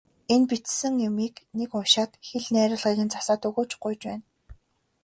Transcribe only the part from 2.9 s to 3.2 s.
нь